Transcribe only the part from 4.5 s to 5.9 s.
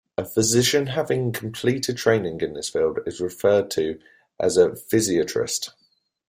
a physiatrist.